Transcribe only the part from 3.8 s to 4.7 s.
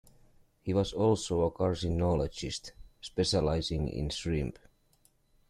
in shrimp.